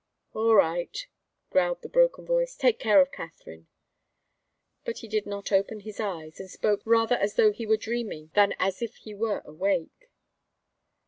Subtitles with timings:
[0.33, 0.97] "All right,"
[1.51, 2.55] growled the broken voice.
[2.55, 3.67] "Take care of Katharine."
[4.83, 8.31] But he did not open his eyes, and spoke rather as though he were dreaming,
[8.33, 10.09] than as if he were awake.